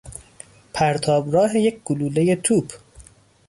پرتابراه 0.73 1.57
یک 1.57 1.81
گلولهی 1.85 2.35
توپ 2.35 2.73